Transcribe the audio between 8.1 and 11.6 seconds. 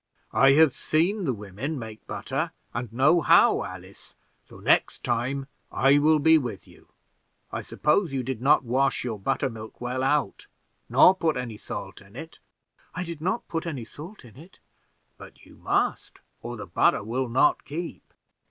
you did not wash your butter milk well out, nor put any